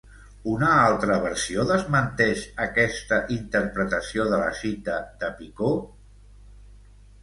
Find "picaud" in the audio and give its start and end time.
5.41-5.91